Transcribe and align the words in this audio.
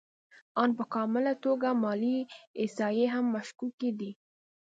آن 0.61 0.69
په 0.77 0.83
کامله 0.93 1.33
توګه 1.45 1.69
مالي 1.83 2.17
احصایې 2.61 3.05
هم 3.13 3.25
مشکوکې 3.35 3.89
دي 3.99 4.11